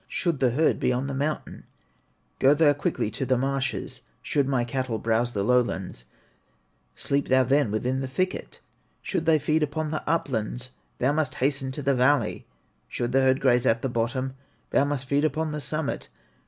[0.07, 1.67] Should the herd be on the mountain,
[2.39, 6.05] Go thou quickly to the marshes; Should my cattle browse the lowlands,
[6.95, 8.59] Sleep thou then within the thicket;
[9.03, 12.47] Should they feed upon the uplands, Thou must hasten to the valley;
[12.87, 14.33] Should the herd graze at the bottom,
[14.71, 16.07] Thou must feed upon the summit.